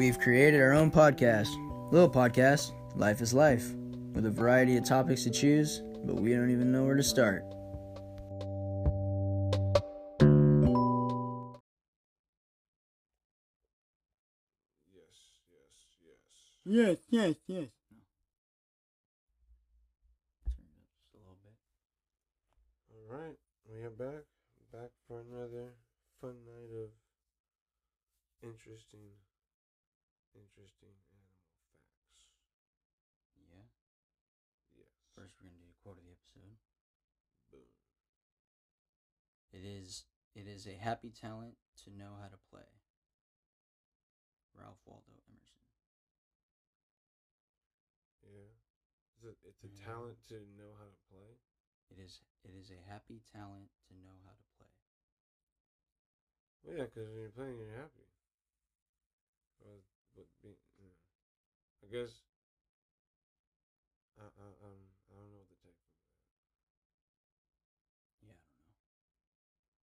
We've 0.00 0.18
created 0.18 0.62
our 0.62 0.72
own 0.72 0.90
podcast, 0.90 1.50
little 1.92 2.08
podcast, 2.08 2.72
Life 2.96 3.20
is 3.20 3.34
Life, 3.34 3.74
with 4.14 4.24
a 4.24 4.30
variety 4.30 4.78
of 4.78 4.84
topics 4.86 5.24
to 5.24 5.30
choose, 5.30 5.82
but 6.06 6.14
we 6.14 6.32
don't 6.32 6.50
even 6.50 6.72
know 6.72 6.84
where 6.84 6.96
to 6.96 7.02
start. 7.02 7.44
Yes, 14.88 15.12
yes, 15.52 15.68
yes. 16.00 16.16
Yes, 16.64 16.96
yes, 17.10 17.34
yes. 17.46 17.68
Turn 20.48 20.72
up 20.80 20.88
just 20.88 21.12
a 21.12 21.18
little 21.18 21.36
bit. 21.44 21.52
All 22.88 23.04
right, 23.18 23.36
we 23.70 23.82
are 23.82 23.90
back. 23.90 24.24
Back 24.72 24.92
for 25.06 25.20
another 25.20 25.74
fun 26.22 26.36
night 26.46 26.72
of 26.84 26.88
interesting, 28.42 29.12
interesting 30.34 30.94
animal 31.12 31.44
facts. 31.54 32.30
Yeah. 33.36 33.64
Yes. 34.76 34.86
First, 35.14 35.34
we're 35.38 35.48
gonna 35.48 35.58
do 35.58 35.68
a 35.70 35.82
quote 35.82 35.98
of 35.98 36.04
the 36.04 36.10
episode. 36.12 36.56
Boom. 37.50 37.66
It 39.52 39.64
is 39.64 40.06
it 40.34 40.46
is 40.48 40.66
a 40.66 40.74
happy 40.76 41.10
talent 41.10 41.56
to 41.84 41.90
know 41.90 42.16
how 42.20 42.28
to 42.28 42.36
play. 42.50 42.66
Ralph 44.54 44.78
Waldo 44.86 45.10
Emerson. 45.28 45.64
Yeah. 48.22 48.54
It's 49.16 49.24
a, 49.24 49.34
it's 49.48 49.64
a 49.64 49.68
Yeah. 49.68 49.84
talent 49.84 50.18
to 50.28 50.34
know 50.56 50.74
how 50.78 50.84
to 50.86 50.96
play. 51.08 51.38
It 51.90 51.98
is 51.98 52.22
it 52.42 52.54
is 52.54 52.70
a 52.70 52.80
happy 52.90 53.20
talent 53.32 53.70
to 53.88 53.94
know 53.94 54.16
how 54.24 54.32
to 54.32 54.44
play. 54.56 54.72
Well, 56.62 56.76
yeah, 56.76 56.84
because 56.84 57.08
when 57.08 57.20
you're 57.20 57.30
playing, 57.30 57.58
you're 57.58 57.76
happy. 57.76 58.06
Well, 59.60 59.80
but 60.20 60.28
be, 60.44 60.52
you 60.76 60.84
know, 60.84 61.00
I 61.82 61.86
guess. 61.92 62.22
I, 64.18 64.22
I, 64.22 64.46
um, 64.62 64.82
I 65.10 65.14
don't 65.16 65.30
know 65.32 65.38
what 65.38 65.48
the 65.50 65.56
take 65.56 65.74
on. 65.74 65.90
Yeah, 68.22 68.36
I 68.36 68.52
don't 68.60 68.68
know. 68.68 68.86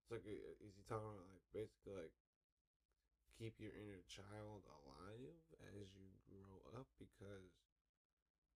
It's 0.02 0.11
like, 0.11 0.25
uh, 0.25 0.65
is 0.65 0.73
he 0.77 0.83
talking 0.88 1.09
about 1.09 1.27
like 1.33 1.45
basically 1.53 1.93
like 1.97 2.13
keep 3.38 3.59
your 3.59 3.71
inner 3.71 4.02
child 4.08 4.65
alive 4.67 5.39
as 5.77 5.88
you 5.95 6.09
grow 6.27 6.59
up 6.80 6.88
because 6.99 7.53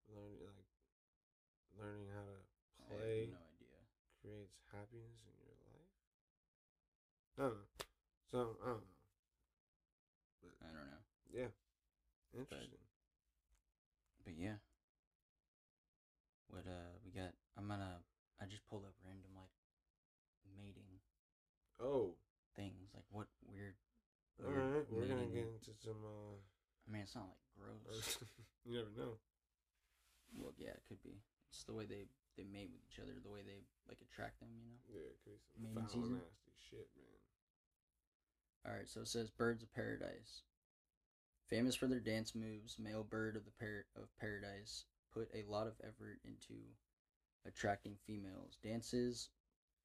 learning 0.08 0.41
like 0.45 0.69
learning 1.78 2.08
how 2.12 2.23
to 2.25 2.39
I 2.81 2.89
play 2.89 3.27
no 3.31 3.36
idea. 3.36 3.78
creates 4.20 4.56
happiness 4.73 5.20
in 5.27 5.34
your 5.42 5.56
life. 5.67 5.91
I 7.39 7.42
don't 7.42 7.55
know. 7.55 7.67
So 8.31 8.39
I 8.62 8.67
don't 8.67 8.81
know. 8.81 8.97
I 10.62 10.67
don't 10.67 10.75
know. 10.75 11.03
Yeah, 11.33 11.48
interesting. 12.36 12.78
But 14.25 14.34
yeah. 14.36 14.59
What 16.50 16.67
uh 16.67 16.98
we 17.05 17.11
got 17.12 17.33
I'm 17.56 17.69
gonna 17.69 18.03
I 18.41 18.47
just 18.47 18.67
pulled 18.69 18.84
up 18.84 18.95
random 19.06 19.31
like 19.36 19.55
mating 20.58 20.98
Oh, 21.81 22.14
things. 22.56 22.91
Like 22.95 23.06
what 23.11 23.27
weird 23.47 23.75
Alright. 24.42 24.86
We're 24.91 25.06
gonna 25.06 25.27
get 25.31 25.47
into 25.48 25.73
some. 25.78 26.01
uh 26.05 26.36
I 26.89 26.92
mean 26.92 27.03
it's 27.03 27.14
not 27.14 27.28
like 27.31 27.45
gross. 27.55 28.19
You 28.67 28.77
never 28.77 28.92
know. 28.97 29.17
well 30.36 30.53
yeah, 30.58 30.77
it 30.77 30.83
could 30.89 31.03
be. 31.03 31.23
It's 31.51 31.64
the 31.64 31.73
way 31.75 31.86
they 31.86 32.05
they 32.36 32.45
mate 32.45 32.70
with 32.73 32.83
each 32.86 32.98
other, 33.03 33.12
the 33.23 33.31
way 33.33 33.41
they 33.42 33.62
like 33.89 33.98
attract 34.03 34.39
them, 34.41 34.48
you 34.55 34.62
know? 34.62 34.78
Yeah, 34.89 35.06
it 35.11 35.19
could 35.25 35.34
be 35.34 35.42
some 35.55 35.62
Mating 35.64 35.83
foul, 35.83 35.91
season? 35.91 36.14
nasty 36.20 36.55
shit, 36.70 36.89
man. 36.98 37.20
Alright, 38.67 38.89
so 38.89 39.01
it 39.01 39.08
says 39.08 39.31
birds 39.31 39.62
of 39.62 39.73
paradise. 39.73 40.42
Famous 41.51 41.75
for 41.75 41.89
their 41.89 41.98
dance 41.98 42.33
moves, 42.33 42.79
male 42.79 43.02
bird 43.02 43.35
of 43.35 43.45
the 43.45 43.51
par- 43.58 43.85
of 43.97 44.08
paradise 44.20 44.85
put 45.13 45.29
a 45.35 45.42
lot 45.51 45.67
of 45.67 45.74
effort 45.83 46.20
into 46.24 46.55
attracting 47.45 47.97
females. 48.07 48.57
Dances 48.63 49.30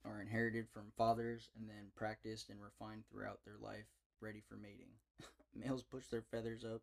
are 0.06 0.22
inherited 0.22 0.70
from 0.70 0.94
fathers 0.96 1.50
and 1.58 1.68
then 1.68 1.90
practiced 1.96 2.52
and 2.52 2.62
refined 2.62 3.04
throughout 3.10 3.40
their 3.44 3.58
life, 3.60 3.88
ready 4.22 4.44
for 4.48 4.56
mating. 4.56 4.94
Males 5.56 5.82
push 5.82 6.06
their 6.08 6.22
feathers 6.22 6.64
up 6.64 6.82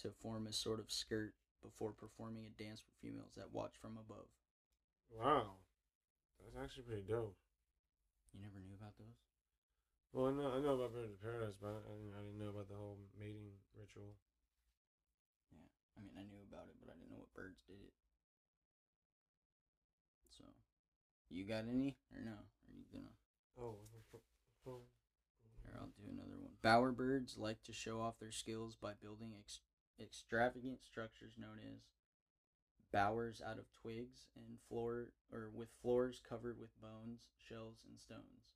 to 0.00 0.12
form 0.22 0.46
a 0.46 0.52
sort 0.52 0.78
of 0.78 0.92
skirt 0.92 1.34
before 1.60 1.92
performing 1.92 2.46
a 2.46 2.62
dance 2.62 2.80
for 2.80 2.94
females 3.02 3.32
that 3.36 3.52
watch 3.52 3.72
from 3.80 3.98
above. 3.98 4.28
Wow, 5.10 5.54
that's 6.38 6.62
actually 6.62 6.84
pretty 6.84 7.02
dope. 7.02 7.36
You 8.32 8.40
never 8.40 8.60
knew 8.60 8.74
about 8.78 8.96
those? 8.98 9.23
Well, 10.14 10.30
I 10.30 10.30
know, 10.30 10.46
I 10.54 10.60
know 10.62 10.78
about 10.78 10.94
Birds 10.94 11.10
of 11.10 11.18
Paradise, 11.20 11.58
but 11.60 11.74
I 11.74 11.90
didn't, 11.98 12.14
I 12.14 12.22
didn't 12.22 12.38
know 12.38 12.54
about 12.54 12.70
the 12.70 12.78
whole 12.78 13.02
mating 13.18 13.50
ritual. 13.74 14.14
Yeah. 15.50 15.66
I 15.98 16.06
mean, 16.06 16.14
I 16.14 16.22
knew 16.22 16.38
about 16.46 16.70
it, 16.70 16.78
but 16.78 16.86
I 16.86 16.94
didn't 16.94 17.10
know 17.10 17.18
what 17.26 17.34
birds 17.34 17.58
did 17.66 17.82
it. 17.82 17.94
So, 20.30 20.44
you 21.30 21.44
got 21.44 21.66
any 21.66 21.96
or 22.14 22.22
no? 22.22 22.38
Are 22.38 22.74
you 22.76 22.86
gonna? 22.92 23.14
Oh, 23.58 23.78
Here, 25.62 25.74
I'll 25.80 25.90
do 25.98 26.06
another 26.10 26.38
one. 26.38 26.54
Bowerbirds 26.62 27.38
like 27.38 27.62
to 27.64 27.72
show 27.72 28.00
off 28.00 28.18
their 28.20 28.30
skills 28.30 28.76
by 28.80 28.92
building 29.02 29.32
ex- 29.38 29.60
extravagant 30.00 30.82
structures 30.84 31.34
known 31.38 31.58
as 31.58 31.82
bowers 32.92 33.42
out 33.44 33.58
of 33.58 33.66
twigs 33.82 34.28
and 34.36 34.58
floor 34.68 35.08
or 35.32 35.50
with 35.52 35.68
floors 35.82 36.22
covered 36.26 36.58
with 36.60 36.70
bones, 36.80 37.22
shells, 37.36 37.82
and 37.88 37.98
stones. 37.98 38.54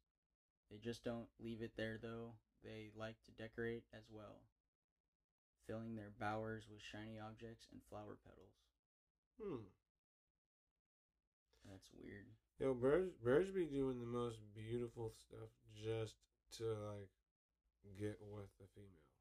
They 0.70 0.78
just 0.78 1.04
don't 1.04 1.28
leave 1.38 1.62
it 1.62 1.72
there 1.76 1.98
though. 2.00 2.34
They 2.62 2.90
like 2.96 3.16
to 3.24 3.32
decorate 3.32 3.84
as 3.94 4.04
well, 4.10 4.42
filling 5.66 5.94
their 5.94 6.10
bowers 6.18 6.64
with 6.70 6.80
shiny 6.82 7.18
objects 7.18 7.68
and 7.72 7.80
flower 7.88 8.16
petals. 8.24 8.54
hmm. 9.40 9.62
That's 11.70 11.90
weird. 11.94 12.26
Yo, 12.58 12.74
birds, 12.74 13.12
birds 13.22 13.50
be 13.50 13.64
doing 13.66 14.00
the 14.00 14.06
most 14.06 14.38
beautiful 14.54 15.10
stuff 15.10 15.50
just 15.72 16.16
to 16.58 16.64
like 16.64 17.10
get 17.98 18.18
with 18.20 18.50
the 18.58 18.66
female. 18.74 19.12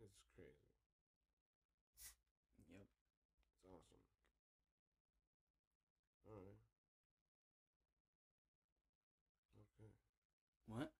It's 0.00 0.18
crazy. 0.34 0.50
Yep. 2.70 2.86
It's 3.54 3.64
awesome. 3.64 4.00
All 6.26 6.34
right. 6.34 6.56
Okay. 9.54 9.90
What? 10.68 10.90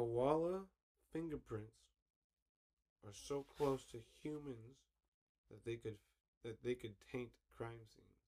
Koala 0.00 0.64
fingerprints 1.12 1.76
are 3.04 3.12
so 3.12 3.44
close 3.58 3.84
to 3.92 4.00
humans 4.22 4.80
that 5.50 5.62
they 5.66 5.76
could 5.76 5.98
that 6.42 6.56
they 6.64 6.72
could 6.74 6.94
taint 7.12 7.28
crime 7.54 7.84
scenes. 7.84 8.24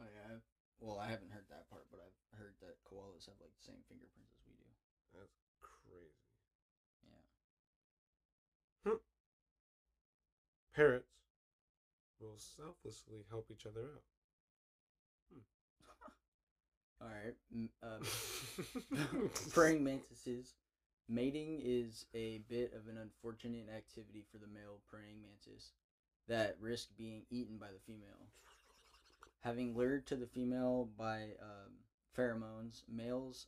Oh 0.00 0.04
yeah. 0.06 0.38
Well, 0.78 1.00
I 1.00 1.10
haven't 1.10 1.32
heard 1.32 1.50
that 1.50 1.68
part, 1.68 1.86
but 1.90 1.98
I've 1.98 2.38
heard 2.38 2.54
that 2.60 2.78
koalas 2.86 3.26
have 3.26 3.34
like 3.40 3.50
the 3.58 3.66
same 3.66 3.82
fingerprints 3.88 4.30
as 4.38 4.46
we 4.46 4.54
do. 4.54 4.70
That's 5.18 5.34
crazy. 5.58 6.14
Yeah. 8.86 9.02
Parrots 10.76 11.10
will 12.20 12.38
selflessly 12.38 13.24
help 13.28 13.50
each 13.50 13.66
other 13.66 13.80
out. 13.80 14.04
All 17.02 17.08
right. 17.08 17.34
Um, 17.82 19.30
praying 19.52 19.82
mantises. 19.82 20.54
Mating 21.08 21.60
is 21.64 22.04
a 22.14 22.38
bit 22.48 22.74
of 22.74 22.86
an 22.86 22.98
unfortunate 23.00 23.68
activity 23.74 24.24
for 24.30 24.36
the 24.36 24.46
male 24.46 24.80
praying 24.90 25.22
mantis 25.22 25.72
that 26.28 26.56
risk 26.60 26.88
being 26.98 27.22
eaten 27.30 27.56
by 27.56 27.68
the 27.68 27.80
female. 27.86 28.28
Having 29.40 29.74
lured 29.74 30.06
to 30.08 30.16
the 30.16 30.26
female 30.26 30.88
by 30.98 31.30
um, 31.40 31.72
pheromones, 32.16 32.82
males 32.92 33.46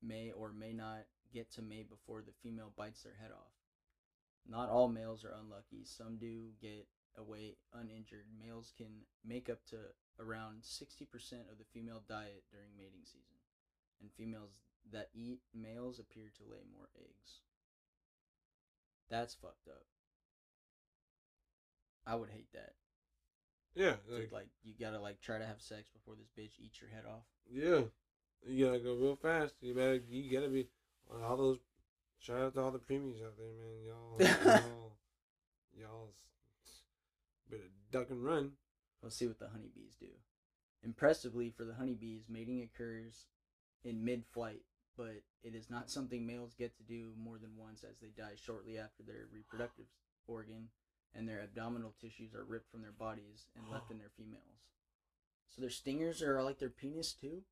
may 0.00 0.30
or 0.30 0.52
may 0.52 0.72
not 0.72 1.06
get 1.32 1.50
to 1.52 1.62
mate 1.62 1.90
before 1.90 2.22
the 2.22 2.32
female 2.42 2.72
bites 2.76 3.02
their 3.02 3.16
head 3.20 3.32
off. 3.32 3.52
Not 4.48 4.68
all 4.68 4.88
males 4.88 5.24
are 5.24 5.34
unlucky. 5.40 5.84
Some 5.84 6.18
do 6.18 6.50
get 6.60 6.86
away 7.16 7.56
uninjured. 7.74 8.26
Males 8.38 8.72
can 8.76 9.02
make 9.24 9.50
up 9.50 9.64
to 9.70 9.76
around 10.20 10.62
60% 10.62 11.08
of 11.50 11.58
the 11.58 11.64
female 11.72 12.02
diet 12.08 12.44
during 12.50 12.76
mating 12.76 13.04
season, 13.04 13.41
and 14.00 14.10
females 14.16 14.62
that 14.92 15.08
eat 15.14 15.40
males 15.54 15.98
appear 15.98 16.24
to 16.36 16.50
lay 16.50 16.62
more 16.72 16.88
eggs. 16.98 17.40
That's 19.10 19.34
fucked 19.34 19.68
up. 19.68 19.84
I 22.06 22.16
would 22.16 22.30
hate 22.30 22.52
that. 22.52 22.72
yeah, 23.74 23.94
like, 24.10 24.32
like 24.32 24.48
you 24.64 24.74
gotta 24.78 25.00
like 25.00 25.20
try 25.20 25.38
to 25.38 25.46
have 25.46 25.60
sex 25.60 25.88
before 25.90 26.14
this 26.16 26.30
bitch 26.36 26.58
eats 26.58 26.80
your 26.80 26.90
head 26.90 27.04
off. 27.06 27.24
yeah, 27.50 27.82
you 28.46 28.66
gotta 28.66 28.80
go 28.80 28.94
real 28.94 29.16
fast. 29.16 29.54
You 29.60 29.74
better, 29.74 30.00
you 30.10 30.32
gotta 30.32 30.50
be 30.50 30.66
uh, 31.10 31.26
all 31.26 31.36
those. 31.36 31.58
Shout 32.18 32.40
out 32.40 32.54
to 32.54 32.60
all 32.62 32.70
the 32.70 32.78
preemies 32.78 33.22
out 33.24 33.34
there, 33.36 33.52
man. 33.58 33.84
Y'all, 33.86 34.54
y'all, 34.54 34.92
y'all, 35.78 36.08
better 37.50 37.70
duck 37.90 38.10
and 38.10 38.24
run. 38.24 38.52
Let's 39.02 39.16
see 39.16 39.26
what 39.26 39.38
the 39.38 39.48
honeybees 39.48 39.96
do. 39.98 40.06
Impressively, 40.84 41.50
for 41.50 41.64
the 41.64 41.74
honeybees, 41.74 42.24
mating 42.28 42.62
occurs 42.62 43.26
in 43.84 44.04
mid 44.04 44.24
flight. 44.32 44.62
but 44.96 45.22
it 45.42 45.54
is 45.54 45.70
not 45.70 45.90
something 45.90 46.26
males 46.26 46.54
get 46.54 46.76
to 46.76 46.82
do 46.82 47.12
more 47.16 47.38
than 47.38 47.56
once 47.56 47.82
as 47.82 47.96
they 48.00 48.10
die 48.16 48.34
shortly 48.36 48.78
after 48.78 49.02
their 49.02 49.26
reproductive 49.32 49.86
organ 50.28 50.68
and 51.14 51.26
their 51.28 51.40
abdominal 51.40 51.94
tissues 52.00 52.34
are 52.34 52.44
ripped 52.44 52.70
from 52.70 52.82
their 52.82 52.92
bodies 52.92 53.46
and 53.56 53.64
left 53.72 53.90
in 53.90 53.98
their 53.98 54.10
females. 54.16 54.60
So 55.48 55.60
their 55.60 55.70
stingers 55.70 56.22
are 56.22 56.42
like 56.42 56.58
their 56.58 56.70
penis 56.70 57.12
too? 57.12 57.42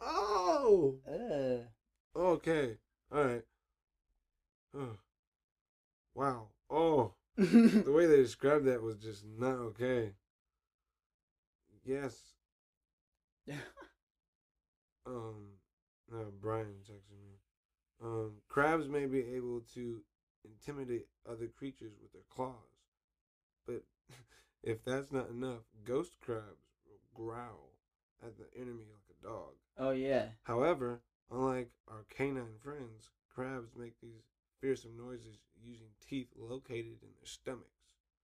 Oh, 0.00 0.98
Uh. 1.08 2.18
okay, 2.18 2.76
all 3.10 3.24
right. 3.24 3.44
Oh. 4.74 4.98
Wow. 6.14 6.48
Oh, 6.68 7.14
the 7.36 7.92
way 7.94 8.06
they 8.06 8.16
described 8.16 8.66
that 8.66 8.82
was 8.82 8.96
just 8.96 9.24
not 9.24 9.54
okay. 9.56 10.12
Yes. 11.84 12.16
Um, 15.06 15.48
uh, 16.12 16.30
Brian 16.40 16.74
texted 16.84 17.18
me. 17.22 17.38
Um, 18.02 18.32
crabs 18.48 18.88
may 18.88 19.06
be 19.06 19.20
able 19.36 19.62
to 19.74 20.00
intimidate 20.44 21.06
other 21.28 21.46
creatures 21.46 21.92
with 22.02 22.12
their 22.12 22.26
claws, 22.30 22.54
but 23.66 23.82
if 24.62 24.84
that's 24.84 25.10
not 25.10 25.30
enough, 25.30 25.62
ghost 25.84 26.16
crabs 26.20 26.68
will 26.86 27.24
growl 27.24 27.72
at 28.22 28.36
the 28.36 28.46
enemy 28.60 28.84
like 28.90 29.16
a 29.18 29.26
dog. 29.26 29.54
oh 29.78 29.92
yeah. 29.92 30.26
However, 30.42 31.00
unlike 31.30 31.70
our 31.88 32.04
canine 32.14 32.58
friends, 32.62 33.10
crabs 33.34 33.70
make 33.76 33.98
these 34.00 34.24
fearsome 34.60 34.96
noises 34.96 35.38
using 35.62 35.88
teeth 36.06 36.28
located 36.36 36.98
in 37.02 37.08
their 37.16 37.24
stomachs. 37.26 37.70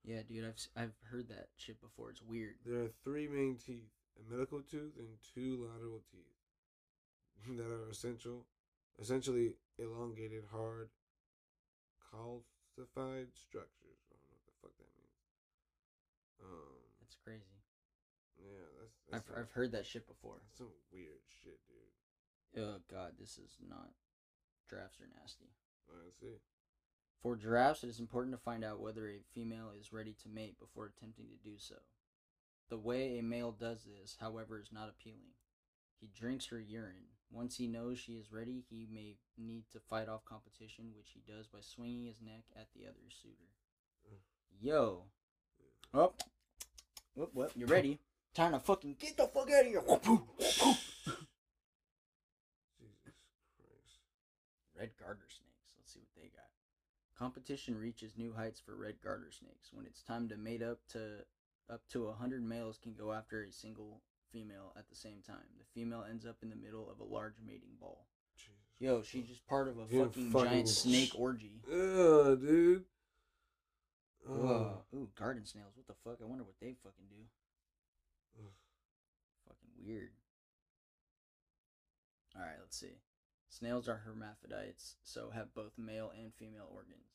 Yeah, 0.05 0.23
dude, 0.29 0.45
I've 0.45 0.83
I've 0.83 0.95
heard 1.11 1.29
that 1.29 1.49
shit 1.57 1.81
before. 1.81 2.11
It's 2.11 2.23
weird. 2.23 2.57
There 2.67 2.83
are 2.83 2.91
three 3.05 3.29
main 3.29 3.57
teeth 3.57 3.89
a 4.19 4.31
medial 4.31 4.63
tooth 4.63 4.93
and 4.99 5.09
two 5.35 5.67
lateral 5.67 6.03
teeth 6.11 6.42
that 7.57 7.67
are 7.67 7.89
essential, 7.91 8.47
essentially 9.01 9.55
elongated, 9.79 10.45
hard, 10.53 10.91
calcified 12.13 13.33
structures. 13.35 14.01
I 14.11 14.17
don't 14.17 14.29
know 14.29 14.37
what 14.37 14.47
the 14.47 14.57
fuck 14.61 14.75
that 14.79 14.93
means. 14.99 15.23
Um, 16.43 16.83
That's 17.01 17.17
crazy. 17.23 17.63
yeah, 18.39 18.67
that's, 18.81 18.95
I've 19.07 19.13
that's 19.13 19.27
some, 19.29 19.37
I've 19.39 19.53
heard 19.53 19.73
that 19.73 19.87
shit 19.87 20.07
before. 20.07 20.39
that's 20.43 20.59
some 20.59 20.73
weird 20.93 21.23
shit, 21.43 21.61
dude. 21.69 22.63
Oh 22.63 22.79
god, 22.91 23.13
this 23.19 23.39
is 23.39 23.57
not. 23.69 23.91
Giraffes 24.69 25.01
are 25.01 25.09
nasty. 25.21 25.51
I 25.89 26.11
see. 26.11 26.41
For 27.23 27.37
giraffes, 27.37 27.85
it 27.85 27.89
is 27.89 28.01
important 28.01 28.35
to 28.35 28.43
find 28.43 28.65
out 28.65 28.81
whether 28.81 29.09
a 29.09 29.23
female 29.33 29.71
is 29.79 29.93
ready 29.93 30.15
to 30.23 30.29
mate 30.29 30.59
before 30.59 30.87
attempting 30.87 31.27
to 31.29 31.49
do 31.49 31.57
so. 31.59 31.77
The 32.69 32.79
way 32.79 33.19
a 33.19 33.23
male 33.23 33.53
does 33.53 33.85
this, 33.85 34.17
however, 34.19 34.59
is 34.59 34.73
not 34.73 34.89
appealing. 34.89 35.35
He 36.03 36.11
drinks 36.19 36.47
her 36.47 36.61
urine. 36.61 37.07
Once 37.31 37.57
he 37.57 37.69
knows 37.69 37.97
she 37.97 38.15
is 38.15 38.33
ready, 38.33 38.65
he 38.69 38.89
may 38.93 39.15
need 39.39 39.63
to 39.73 39.79
fight 39.79 40.09
off 40.09 40.25
competition, 40.25 40.87
which 40.97 41.13
he 41.15 41.23
does 41.33 41.47
by 41.47 41.61
swinging 41.61 42.07
his 42.07 42.21
neck 42.21 42.43
at 42.57 42.67
the 42.75 42.87
other 42.87 43.09
suitor. 43.09 44.19
Yo. 44.61 45.05
Oh. 45.95 46.13
Whoop, 47.15 47.31
whoop, 47.35 47.53
you 47.55 47.67
ready? 47.67 48.01
Time 48.35 48.51
to 48.53 48.59
fucking 48.59 48.97
get 48.99 49.17
the 49.17 49.29
fuck 49.29 49.49
out 49.49 49.61
of 49.61 49.67
here. 49.67 49.81
Whoop, 49.81 50.05
whoop, 50.05 50.27
whoop. 50.39 50.77
Jesus 52.81 53.15
Christ. 53.57 54.01
Red 54.77 54.91
garter 54.99 55.29
snakes. 55.29 55.71
Let's 55.79 55.93
see 55.93 56.01
what 56.01 56.15
they 56.17 56.31
got. 56.35 56.51
Competition 57.17 57.79
reaches 57.79 58.19
new 58.19 58.33
heights 58.37 58.59
for 58.59 58.75
red 58.75 58.97
garter 59.05 59.31
snakes. 59.31 59.71
When 59.73 59.87
it's 59.87 60.03
time 60.03 60.29
to 60.31 60.37
mate 60.37 60.63
up 60.63 60.81
to 60.95 61.25
up 61.71 61.83
to 61.93 62.09
a 62.09 62.15
hundred 62.15 62.43
males 62.43 62.79
can 62.83 62.95
go 62.95 63.13
after 63.13 63.45
a 63.45 63.53
single 63.53 64.01
female 64.33 64.73
at 64.77 64.89
the 64.89 64.95
same 64.97 65.21
time. 65.27 65.45
The 65.59 65.65
female 65.81 66.05
ends 66.09 66.25
up 66.27 66.37
in 66.43 66.51
the 66.51 66.57
middle 66.57 66.89
of 66.91 67.01
a 67.01 67.05
large 67.05 67.37
mating 67.45 67.77
ball. 67.81 68.07
Jesus. 68.37 68.55
Yo, 68.79 69.03
she's 69.03 69.27
just 69.29 69.47
part 69.47 69.69
of 69.69 69.77
a 69.79 69.87
Yeah, 69.91 70.05
fucking, 70.05 70.31
fucking 70.31 70.49
giant 70.51 70.69
sh- 70.69 70.73
snake 70.73 71.13
orgy. 71.17 71.61
Ugh, 71.71 72.41
dude. 72.41 72.85
Whoa. 74.27 74.77
Ugh. 74.93 74.99
Ooh, 74.99 75.09
garden 75.19 75.45
snails. 75.45 75.73
What 75.77 75.87
the 75.87 75.95
fuck? 76.05 76.19
I 76.23 76.29
wonder 76.29 76.45
what 76.45 76.55
they 76.61 76.75
fucking 76.83 77.07
do. 77.11 77.25
Ugh. 78.41 78.53
Fucking 79.49 79.87
weird. 79.87 80.11
Alright, 82.37 82.57
let's 82.61 82.79
see. 82.79 82.97
Snails 83.49 83.89
are 83.89 83.99
hermaphrodites, 84.07 84.97
so 85.05 85.29
have 85.35 85.55
both 85.55 85.73
male 85.77 86.11
and 86.19 86.33
female 86.35 86.69
organs. 86.73 87.11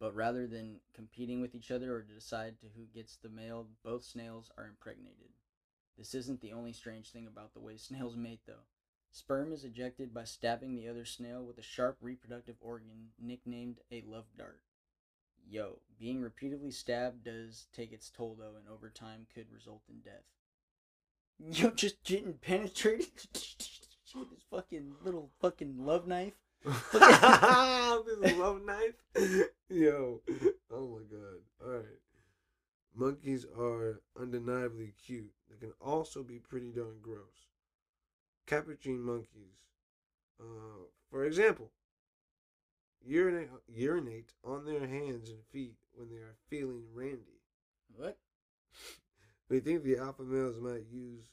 But 0.00 0.16
rather 0.16 0.48
than 0.48 0.80
competing 0.92 1.40
with 1.40 1.54
each 1.54 1.70
other 1.70 1.94
or 1.94 2.02
to 2.02 2.12
decide 2.12 2.58
to 2.58 2.66
who 2.74 2.86
gets 2.92 3.16
the 3.16 3.28
male, 3.28 3.68
both 3.84 4.02
snails 4.02 4.50
are 4.58 4.66
impregnated. 4.66 5.30
This 5.96 6.14
isn't 6.14 6.40
the 6.40 6.52
only 6.52 6.72
strange 6.72 7.10
thing 7.10 7.26
about 7.26 7.54
the 7.54 7.60
way 7.60 7.76
snails 7.76 8.16
mate, 8.16 8.40
though. 8.46 8.66
Sperm 9.12 9.52
is 9.52 9.62
ejected 9.62 10.14
by 10.14 10.24
stabbing 10.24 10.74
the 10.74 10.88
other 10.88 11.04
snail 11.04 11.44
with 11.44 11.58
a 11.58 11.62
sharp 11.62 11.98
reproductive 12.00 12.56
organ 12.60 13.10
nicknamed 13.20 13.80
a 13.90 14.02
love 14.06 14.24
dart. 14.36 14.62
Yo, 15.46 15.80
being 15.98 16.20
repeatedly 16.20 16.70
stabbed 16.70 17.24
does 17.24 17.66
take 17.74 17.92
its 17.92 18.08
toll 18.10 18.36
though, 18.38 18.56
and 18.56 18.66
over 18.68 18.88
time 18.88 19.26
could 19.34 19.52
result 19.52 19.82
in 19.88 20.00
death. 20.00 20.24
Yo, 21.60 21.70
just 21.70 22.02
getting 22.04 22.34
penetrated 22.34 23.10
with 24.14 24.30
his 24.30 24.44
fucking 24.50 24.94
little 25.04 25.30
fucking 25.42 25.84
love 25.84 26.06
knife. 26.06 26.34
this 26.64 28.36
love 28.38 28.62
knife. 28.64 28.94
Yo, 29.68 30.22
oh 30.70 30.88
my 30.88 31.02
god. 31.10 31.42
All 31.62 31.72
right. 31.72 31.84
Monkeys 32.94 33.44
are 33.58 34.00
undeniably 34.18 34.94
cute. 35.04 35.32
They 35.50 35.56
can 35.56 35.72
also 35.80 36.22
be 36.22 36.38
pretty 36.38 36.70
darn 36.72 37.00
gross. 37.02 37.48
Capuchin 38.46 39.00
monkeys, 39.02 39.58
uh, 40.40 40.84
for 41.10 41.24
example, 41.24 41.72
urinate 43.04 43.50
urinate 43.68 44.32
on 44.44 44.64
their 44.64 44.86
hands 44.86 45.28
and 45.30 45.44
feet 45.50 45.76
when 45.92 46.08
they 46.08 46.16
are 46.16 46.36
feeling 46.48 46.84
randy. 46.94 47.40
What? 47.94 48.18
We 49.48 49.60
think 49.60 49.82
the 49.82 49.98
alpha 49.98 50.22
males 50.22 50.58
might 50.58 50.86
use 50.90 51.26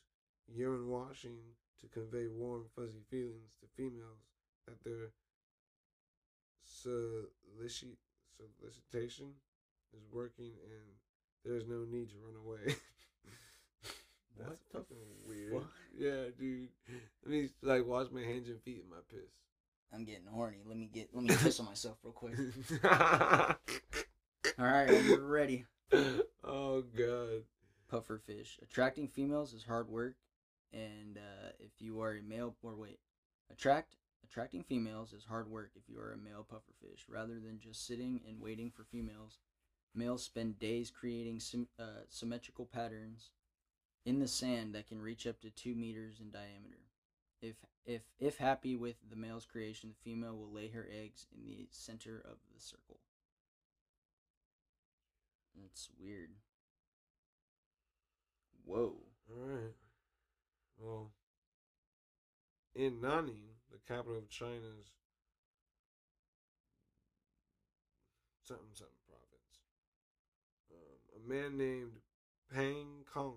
urine 0.47 0.89
washing 0.89 1.39
to 1.79 1.87
convey 1.87 2.27
warm, 2.27 2.65
fuzzy 2.75 3.03
feelings 3.09 3.53
to 3.61 3.67
females 3.77 4.25
that 4.67 4.83
their 4.83 5.11
solici- 6.65 7.97
solicitation 8.35 9.33
is 9.93 10.03
working 10.11 10.51
and 10.63 10.95
there's 11.45 11.67
no 11.67 11.85
need 11.89 12.09
to 12.09 12.15
run 12.23 12.35
away. 12.45 12.75
That's 14.39 14.61
What 14.71 14.87
fucking 14.87 14.97
weird. 15.27 15.53
fuck? 15.53 15.71
Yeah, 15.97 16.29
dude. 16.39 16.69
Let 17.25 17.31
me 17.31 17.49
like 17.61 17.85
wash 17.85 18.07
my 18.11 18.21
hands 18.21 18.47
and 18.47 18.61
feet 18.61 18.81
in 18.83 18.89
my 18.89 19.01
piss. 19.09 19.31
I'm 19.93 20.05
getting 20.05 20.27
horny. 20.31 20.59
Let 20.65 20.77
me 20.77 20.89
get 20.93 21.09
let 21.13 21.23
me 21.23 21.35
piss 21.35 21.59
on 21.59 21.65
myself 21.65 21.97
real 22.03 22.13
quick. 22.13 22.35
Alright, 24.59 24.89
we're 25.09 25.19
ready. 25.21 25.65
oh 26.43 26.81
god. 26.97 27.43
Pufferfish. 27.91 28.61
Attracting 28.61 29.07
females 29.07 29.53
is 29.53 29.63
hard 29.63 29.89
work, 29.89 30.15
and 30.71 31.17
uh, 31.17 31.49
if 31.59 31.71
you 31.79 32.01
are 32.01 32.13
a 32.15 32.21
male, 32.21 32.55
or 32.61 32.75
wait, 32.75 32.99
attract 33.51 33.95
attracting 34.23 34.63
females 34.63 35.11
is 35.11 35.23
hard 35.25 35.49
work 35.49 35.71
if 35.75 35.89
you 35.89 35.97
are 35.99 36.11
a 36.11 36.17
male 36.17 36.45
pufferfish. 36.49 37.01
Rather 37.09 37.39
than 37.39 37.59
just 37.59 37.87
sitting 37.87 38.21
and 38.27 38.39
waiting 38.39 38.69
for 38.69 38.83
females, 38.83 39.39
males 39.95 40.23
spend 40.23 40.59
days 40.59 40.91
creating 40.91 41.41
uh, 41.79 41.83
symmetrical 42.09 42.65
patterns 42.65 43.31
in 44.05 44.19
the 44.19 44.27
sand 44.27 44.73
that 44.73 44.87
can 44.87 45.01
reach 45.01 45.27
up 45.27 45.41
to 45.41 45.49
two 45.49 45.75
meters 45.75 46.19
in 46.19 46.31
diameter. 46.31 46.79
If 47.41 47.55
if 47.85 48.01
if 48.19 48.37
happy 48.37 48.75
with 48.75 48.95
the 49.09 49.15
male's 49.15 49.45
creation, 49.45 49.89
the 49.89 50.09
female 50.09 50.35
will 50.35 50.51
lay 50.51 50.69
her 50.69 50.87
eggs 50.91 51.25
in 51.33 51.47
the 51.47 51.67
center 51.71 52.17
of 52.17 52.37
the 52.53 52.59
circle. 52.59 52.99
That's 55.61 55.89
weird. 55.99 56.29
Whoa. 58.65 58.95
Alright. 59.31 59.75
Well, 60.77 61.11
in 62.75 63.01
Nanning, 63.01 63.55
the 63.71 63.79
capital 63.87 64.17
of 64.17 64.29
China's 64.29 64.93
something 68.43 68.65
something 68.73 68.98
man 71.29 71.57
named 71.57 71.99
Pang 72.51 73.05
Cong 73.13 73.35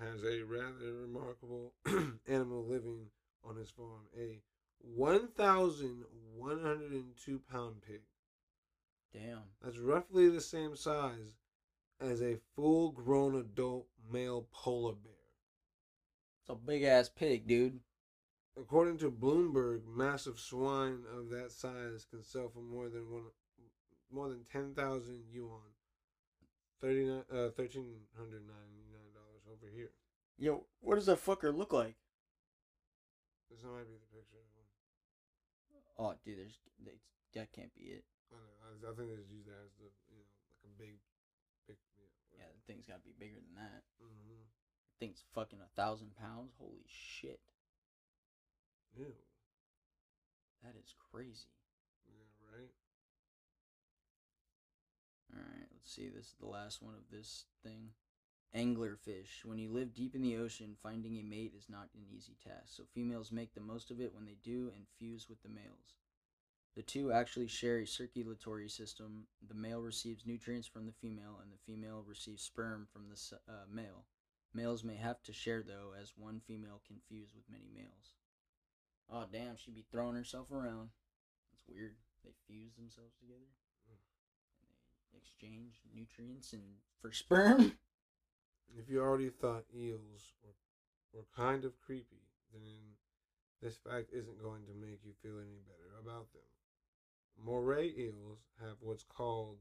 has 0.00 0.24
a 0.24 0.40
rather 0.42 0.94
remarkable 0.94 1.74
animal 2.26 2.64
living 2.64 3.10
on 3.44 3.56
his 3.56 3.68
farm. 3.68 4.06
A 4.18 4.40
1,102 4.80 7.40
pound 7.50 7.82
pig. 7.86 8.00
Damn. 9.12 9.42
That's 9.62 9.76
roughly 9.78 10.30
the 10.30 10.40
same 10.40 10.74
size 10.74 11.36
as 12.00 12.22
a 12.22 12.38
full 12.56 12.92
grown 12.92 13.36
adult 13.36 13.88
male 14.10 14.48
polar 14.50 14.94
bear. 14.94 15.12
It's 16.40 16.48
a 16.48 16.54
big 16.54 16.82
ass 16.82 17.10
pig, 17.10 17.46
dude. 17.46 17.80
According 18.56 18.96
to 18.98 19.10
Bloomberg, 19.10 19.82
massive 19.86 20.38
swine 20.38 21.02
of 21.14 21.28
that 21.30 21.50
size 21.52 22.06
can 22.08 22.22
sell 22.22 22.48
for 22.48 22.60
more 22.60 22.88
than 22.88 23.10
one, 23.10 23.24
more 24.10 24.30
than 24.30 24.46
ten 24.50 24.72
thousand 24.74 25.24
yuan, 25.30 25.73
thirty 26.80 27.04
nine, 27.04 27.24
uh, 27.32 27.50
thirteen 27.56 28.06
hundred 28.16 28.42
ninety 28.46 28.84
nine 28.90 29.12
dollars 29.14 29.44
over 29.50 29.70
here. 29.70 29.90
Yo, 30.38 30.66
what 30.80 30.96
does 30.96 31.06
that 31.06 31.24
fucker 31.24 31.54
look 31.54 31.72
like? 31.72 31.94
This 33.50 33.62
might 33.62 33.86
be 33.86 33.94
the 33.94 34.10
picture. 34.10 34.42
Oh, 35.94 36.14
dude, 36.26 36.42
there's 36.42 36.58
they, 36.82 36.98
that 37.38 37.54
can't 37.54 37.70
be 37.74 37.94
it. 37.94 38.04
I 38.34 38.38
know. 38.42 38.54
I, 38.66 38.90
I 38.90 38.92
think 38.98 39.14
they 39.14 39.18
just 39.22 39.30
use 39.30 39.46
that 39.46 39.62
as 39.62 39.74
the 39.78 39.86
you 40.10 40.18
know 40.18 40.26
like 40.26 40.66
a 40.66 40.74
big, 40.74 40.98
big 41.70 41.78
yeah. 41.94 42.42
Yeah, 42.42 42.50
the 42.50 42.62
thing's 42.66 42.82
got 42.82 42.98
to 42.98 43.06
be 43.06 43.14
bigger 43.14 43.38
than 43.38 43.54
that. 43.54 43.86
Mm-hmm. 44.02 44.42
The 44.42 44.96
thing's 44.98 45.22
fucking 45.38 45.62
a 45.62 45.70
thousand 45.78 46.18
pounds. 46.18 46.58
Holy 46.58 46.82
shit, 46.90 47.38
Ew. 48.98 49.14
that 50.66 50.74
is 50.74 50.98
crazy. 50.98 51.54
Yeah. 52.10 52.26
Right. 52.42 52.74
Let's 55.84 55.94
see. 55.94 56.08
This 56.08 56.26
is 56.26 56.34
the 56.40 56.46
last 56.46 56.82
one 56.82 56.94
of 56.94 57.10
this 57.10 57.44
thing. 57.62 57.90
Anglerfish. 58.56 59.44
When 59.44 59.58
you 59.58 59.70
live 59.70 59.92
deep 59.92 60.14
in 60.14 60.22
the 60.22 60.36
ocean, 60.36 60.76
finding 60.82 61.18
a 61.18 61.22
mate 61.22 61.52
is 61.56 61.66
not 61.68 61.88
an 61.94 62.06
easy 62.10 62.36
task, 62.42 62.68
so 62.68 62.84
females 62.94 63.30
make 63.32 63.52
the 63.52 63.60
most 63.60 63.90
of 63.90 64.00
it 64.00 64.14
when 64.14 64.24
they 64.24 64.36
do 64.42 64.70
and 64.74 64.86
fuse 64.98 65.28
with 65.28 65.42
the 65.42 65.48
males. 65.48 65.98
The 66.74 66.82
two 66.82 67.12
actually 67.12 67.48
share 67.48 67.78
a 67.78 67.86
circulatory 67.86 68.68
system. 68.68 69.26
The 69.46 69.54
male 69.54 69.82
receives 69.82 70.24
nutrients 70.24 70.66
from 70.66 70.86
the 70.86 70.92
female, 70.92 71.38
and 71.42 71.52
the 71.52 71.72
female 71.72 72.02
receives 72.06 72.42
sperm 72.42 72.86
from 72.90 73.08
the 73.08 73.36
uh, 73.52 73.66
male. 73.70 74.06
Males 74.54 74.84
may 74.84 74.96
have 74.96 75.22
to 75.24 75.32
share, 75.32 75.62
though, 75.62 75.92
as 76.00 76.14
one 76.16 76.40
female 76.46 76.80
can 76.86 76.96
fuse 77.08 77.30
with 77.34 77.44
many 77.50 77.68
males. 77.74 78.14
Oh, 79.12 79.26
damn, 79.30 79.56
she'd 79.56 79.74
be 79.74 79.84
throwing 79.90 80.16
herself 80.16 80.50
around. 80.50 80.90
That's 81.52 81.68
weird. 81.68 81.96
They 82.24 82.32
fuse 82.46 82.74
themselves 82.74 83.14
together 83.20 83.50
they 83.88 84.00
exchange 85.16 85.80
nutrients 85.94 86.52
and 86.52 86.62
for 87.00 87.12
sperm. 87.12 87.72
If 88.76 88.88
you 88.88 89.00
already 89.00 89.30
thought 89.30 89.64
eels 89.74 90.32
were 90.42 90.54
were 91.12 91.26
kind 91.36 91.64
of 91.64 91.78
creepy, 91.80 92.26
then 92.52 92.96
this 93.62 93.76
fact 93.76 94.10
isn't 94.12 94.42
going 94.42 94.66
to 94.66 94.74
make 94.74 95.00
you 95.04 95.12
feel 95.22 95.38
any 95.38 95.60
better 95.64 95.98
about 96.00 96.32
them. 96.32 96.42
Moray 97.36 97.92
eels 97.96 98.40
have 98.60 98.76
what's 98.80 99.04
called 99.04 99.58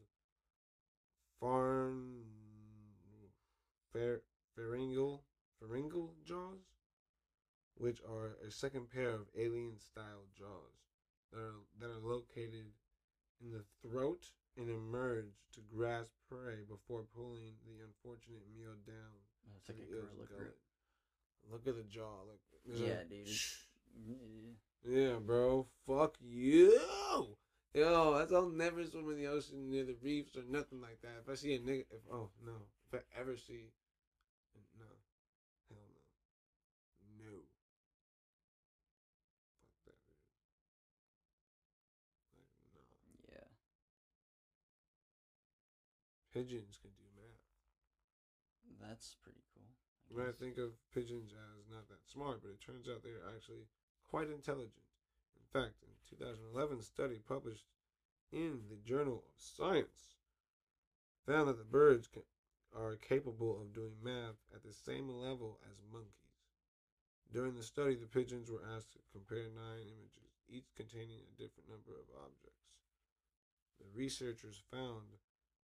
farn 1.40 2.24
pher- 3.94 4.22
pharyngeal 4.56 5.24
pharyngeal 5.60 6.14
jaws, 6.26 6.66
which 7.76 8.02
are 8.08 8.38
a 8.46 8.52
second 8.52 8.90
pair 8.90 9.12
of 9.12 9.28
alien 9.38 9.80
style 9.80 10.26
jaws 10.38 10.90
that 11.32 11.40
are 11.40 11.62
that 11.80 11.90
are 11.90 12.00
located 12.08 12.72
in 13.42 13.52
the 13.52 13.64
throat 13.82 14.30
and 14.58 14.70
emerge 14.70 15.34
to 15.54 15.62
grasp 15.76 16.12
prey 16.30 16.64
before 16.68 17.04
pulling 17.16 17.56
the 17.66 17.84
unfortunate 17.84 18.46
meal 18.56 18.76
down. 18.86 19.18
To 19.68 19.72
like 19.72 19.82
a 19.82 19.92
gorilla 19.92 20.28
grip. 20.38 20.58
Look 21.52 21.68
at 21.68 21.76
the 21.76 21.84
jaw. 21.84 22.24
Look. 22.28 22.40
Yeah, 22.66 23.04
dude. 23.10 23.28
Yeah. 24.08 24.54
Yeah, 24.86 25.20
bro. 25.20 25.68
Fuck 25.88 26.18
you. 26.22 26.80
Yo, 27.74 28.18
that's 28.18 28.32
I'll 28.32 28.50
never 28.50 28.86
swim 28.86 29.10
in 29.10 29.18
the 29.18 29.28
ocean 29.28 29.70
near 29.72 29.84
the 29.84 29.96
reefs 30.04 30.36
or 30.38 30.44
nothing 30.48 30.80
like 30.80 31.02
that. 31.02 31.24
If 31.24 31.30
I 31.30 31.36
see 31.36 31.56
a 31.56 31.60
nigga, 31.60 31.86
if 31.90 32.02
oh 32.12 32.30
no, 32.46 32.54
if 32.88 33.00
I 33.00 33.20
ever 33.20 33.36
see, 33.36 33.72
no, 34.78 34.86
hell 35.70 35.90
no, 37.18 37.26
no. 37.26 37.42
Fuck 39.60 39.74
that, 39.86 39.98
dude. 40.06 40.22
Like 42.38 42.54
no. 42.76 42.84
Yeah. 43.34 43.50
Pigeons 46.34 46.82
can 46.82 46.90
do 46.98 47.06
math. 47.14 47.46
That's 48.82 49.16
pretty 49.22 49.46
cool. 49.54 49.70
I 49.70 50.10
You 50.10 50.18
might 50.18 50.40
think 50.42 50.58
of 50.58 50.74
pigeons 50.90 51.30
as 51.30 51.70
not 51.70 51.88
that 51.90 52.10
smart, 52.10 52.42
but 52.42 52.50
it 52.50 52.62
turns 52.62 52.90
out 52.90 53.04
they're 53.04 53.30
actually 53.30 53.70
quite 54.10 54.34
intelligent. 54.34 54.90
In 55.38 55.46
fact, 55.54 55.86
in 55.86 55.94
2011 56.10 56.82
study 56.82 57.22
published 57.22 57.70
in 58.32 58.66
the 58.70 58.82
Journal 58.82 59.22
of 59.30 59.38
Science 59.38 60.18
found 61.28 61.48
that 61.48 61.58
the 61.58 61.70
birds 61.70 62.08
can, 62.08 62.24
are 62.74 62.96
capable 62.96 63.62
of 63.62 63.74
doing 63.74 63.94
math 64.04 64.42
at 64.56 64.64
the 64.64 64.74
same 64.74 65.08
level 65.10 65.60
as 65.70 65.86
monkeys. 65.94 66.34
During 67.32 67.54
the 67.54 67.64
study, 67.64 67.94
the 67.94 68.10
pigeons 68.10 68.50
were 68.50 68.66
asked 68.76 68.94
to 68.94 69.00
compare 69.12 69.54
nine 69.54 69.86
images, 69.86 70.34
each 70.50 70.74
containing 70.76 71.22
a 71.22 71.38
different 71.38 71.70
number 71.70 71.94
of 71.94 72.10
objects. 72.26 72.74
The 73.80 73.86
researchers 73.94 74.62
found 74.72 75.18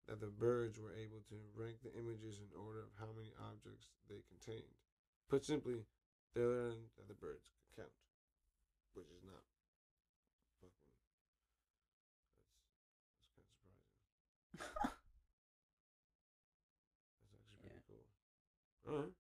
that 0.10 0.20
the 0.20 0.34
birds 0.34 0.82
were 0.82 0.92
able 0.98 1.22
to 1.30 1.38
rank 1.54 1.78
the 1.86 1.94
images 1.94 2.42
in 2.42 2.50
order 2.58 2.82
of 2.82 2.90
how 2.98 3.14
many 3.14 3.30
objects 3.46 3.94
they 4.10 4.26
contained. 4.26 4.74
Put 5.30 5.46
simply, 5.46 5.86
they 6.34 6.42
learned 6.42 6.90
that 6.98 7.08
the 7.08 7.14
birds 7.14 7.46
could 7.46 7.86
count, 7.86 7.94
which 8.98 9.06
is 9.14 9.22
not 9.22 9.46
fucking. 10.58 10.90
That's 12.98 13.14
that's 13.38 13.54
kind 13.62 13.78
of 13.78 13.86
surprising. 13.86 14.10
That's 17.22 17.38
actually 17.38 17.62
pretty 17.62 17.86
cool. 17.86 18.10
All 18.90 18.98
right. 19.06 19.14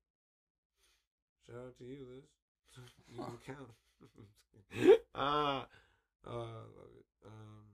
Shout 1.45 1.69
out 1.69 1.77
to 1.77 1.85
you, 1.85 2.01
Liz. 2.09 2.25
you 3.13 3.21
can 3.21 3.37
count. 3.45 3.69
ah, 5.15 5.65
oh, 6.25 6.49
I 6.49 6.65
love 6.73 6.93
it. 6.97 7.05
Um, 7.25 7.65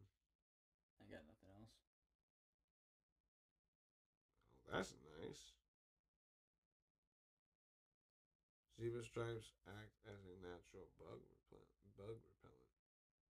I 1.00 1.04
got 1.12 1.24
nothing 1.24 1.52
else. 1.56 1.76
oh, 4.65 4.65
that's 4.76 4.96
nice. 5.20 5.56
Zebra 8.76 9.04
stripes 9.08 9.56
act 9.72 9.96
as 10.04 10.20
a 10.28 10.36
natural 10.44 10.92
bug 11.00 11.24
repellent. 11.24 11.72
Bug 11.96 12.20
repellent. 12.20 12.72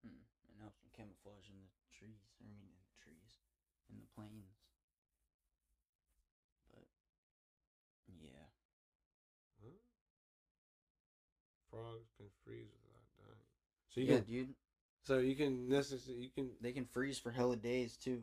Hmm. 0.02 0.26
It 0.50 0.58
helps 0.58 0.82
in 0.82 1.62
the 1.62 1.90
trees. 1.94 2.18
I 2.42 2.50
mean, 2.50 2.58
in 2.66 2.74
the 2.74 2.90
trees, 2.98 3.32
in 3.90 3.96
the 4.02 4.08
plains. 4.10 4.58
But 6.74 6.86
yeah, 8.10 8.50
Huh? 9.62 9.78
Frogs 11.70 12.10
can 12.18 12.26
freeze 12.44 12.74
without 12.82 13.06
dying. 13.14 13.46
So 13.94 14.00
you 14.00 14.06
yeah, 14.06 14.18
can, 14.18 14.24
dude. 14.26 14.54
so 15.06 15.18
you 15.18 15.36
can 15.36 15.68
necessarily 15.68 16.22
you 16.26 16.30
can. 16.34 16.50
They 16.60 16.72
can 16.72 16.84
freeze 16.86 17.18
for 17.18 17.30
hella 17.30 17.56
days 17.56 17.96
too. 17.96 18.22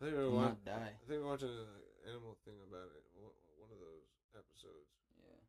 I 0.00 0.06
think 0.06 0.16
we 0.18 0.24
we're, 0.24 0.30
not 0.30 0.34
watch, 0.34 0.64
die. 0.66 0.92
I 0.98 1.08
think 1.08 1.22
we're 1.22 1.30
watching 1.30 1.48
an 1.48 1.66
animal 2.08 2.36
thing 2.44 2.60
about 2.64 2.92
it. 2.92 3.04
One 3.16 3.34
one 3.56 3.70
of 3.72 3.80
those 3.80 4.08
episodes. 4.36 4.92
Yeah. 5.16 5.40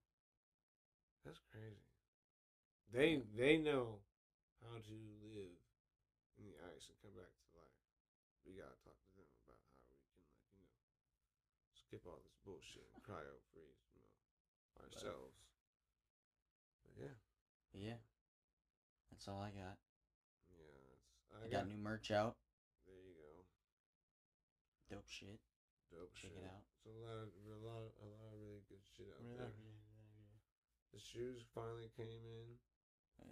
That's 1.26 1.42
crazy. 1.52 1.90
They 2.94 3.22
they 3.34 3.58
know 3.58 4.00
how 4.62 4.78
to 4.78 4.96
live 5.26 5.58
in 6.38 6.46
the 6.46 6.58
ice 6.72 6.86
and 6.88 6.98
come 7.02 7.16
back 7.18 7.32
to 7.34 7.46
life. 7.58 7.82
We 8.46 8.56
gotta 8.56 8.78
talk 8.86 8.96
to 8.96 9.14
them 9.18 9.30
about 9.44 9.58
how 9.90 9.98
we 9.98 10.06
can 10.14 10.22
like 10.22 10.38
you 10.54 10.62
know 10.62 10.78
skip 11.74 12.06
all 12.06 12.22
this 12.22 12.38
bullshit 12.46 12.86
and 12.94 13.02
cryo 13.02 13.36
freeze 13.52 13.84
you 13.92 14.02
know 14.06 14.16
ourselves. 14.86 15.36
But 16.86 16.94
yeah, 16.96 17.18
yeah. 17.74 18.00
That's 19.12 19.28
all 19.28 19.42
I 19.42 19.50
got. 19.50 19.80
yeah. 20.54 20.94
That's, 21.32 21.46
I 21.46 21.48
got 21.50 21.68
new 21.68 21.78
merch 21.78 22.12
out. 22.12 22.36
There 22.86 22.96
you 22.96 23.16
go. 23.18 23.34
Dope 24.96 25.10
shit. 25.10 25.40
Dope 25.92 26.12
Check 26.18 26.32
shit. 26.34 26.42
it 26.42 26.46
out. 26.50 26.63
It's 26.82 26.86
a 26.89 26.96
lot 27.01 27.18
of 27.24 27.30
a 27.34 27.60
lot 27.63 27.82
of, 27.86 27.89
a 28.01 28.08
lot 28.10 28.30
of 28.34 28.38
really 28.42 28.63
good 28.68 28.84
shit 28.84 29.10
out 29.13 29.22
Yeah, 29.24 29.48
there. 29.50 29.54
The 30.94 31.00
shoes 31.01 31.44
finally 31.54 31.89
came 31.96 32.24
in. 32.24 32.48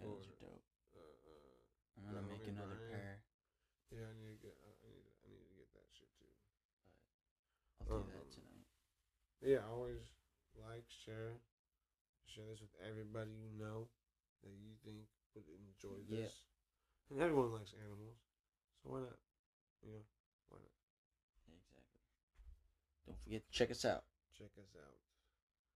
those 0.00 0.26
Or- 0.28 0.32
are 0.32 0.40
dope. 0.40 0.66
Uh, 0.94 1.00
uh, 1.00 1.54
I'm 1.98 2.04
gonna 2.14 2.26
make 2.28 2.46
another 2.48 2.76
Brian. 2.76 2.92
pair. 2.92 3.14
yeah, 3.90 4.06
I 4.08 4.14
need 4.18 4.36
to 4.36 4.40
get. 4.42 4.56
I 4.64 4.88
need. 4.90 5.04
I 5.24 5.26
need 5.32 5.44
to 5.48 5.54
get 5.56 5.68
that 5.74 5.88
shit 5.92 6.10
too. 6.18 6.30
I'll 7.90 8.00
do 8.02 8.10
that 8.12 8.24
Um, 8.24 8.30
tonight. 8.32 8.66
Yeah, 9.44 9.60
always 9.68 10.00
like, 10.56 10.88
share, 10.88 11.36
share 12.26 12.46
this 12.48 12.60
with 12.60 12.74
everybody 12.80 13.32
you 13.32 13.50
know 13.58 13.88
that 14.42 14.52
you 14.52 14.72
think 14.84 15.08
would 15.34 15.48
enjoy 15.48 16.00
this. 16.08 16.32
Yeah. 17.10 17.10
And 17.10 17.20
everyone 17.20 17.52
likes 17.52 17.74
animals, 17.74 18.16
so 18.82 18.88
why 18.90 19.00
not? 19.00 19.18
You 19.82 19.92
know, 19.92 20.04
why 20.48 20.58
not? 20.58 20.72
Exactly. 21.52 22.00
Don't 23.06 23.13
forget 23.24 23.42
to 23.44 23.58
check 23.58 23.70
us 23.70 23.84
out. 23.84 24.04
Check 24.38 24.50
us 24.58 24.76
out. 24.76 25.03